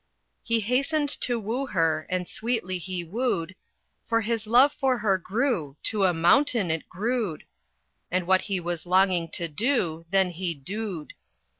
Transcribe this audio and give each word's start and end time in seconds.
He 0.41 0.61
hastened 0.61 1.09
to 1.21 1.39
woo 1.39 1.67
her, 1.67 2.07
and 2.09 2.27
sweetly 2.27 2.79
he 2.79 3.03
wooed, 3.03 3.53
For 4.07 4.21
his 4.21 4.47
love 4.47 4.73
for 4.73 4.97
her 4.97 5.19
grew 5.19 5.77
to 5.83 6.05
a 6.05 6.11
mountain 6.11 6.71
it 6.71 6.89
grewed, 6.89 7.43
And 8.09 8.25
what 8.25 8.41
he 8.41 8.59
was 8.59 8.87
longing 8.87 9.29
to 9.33 9.47
do, 9.47 10.07
then 10.09 10.31
he 10.31 10.55
doed. 10.55 11.13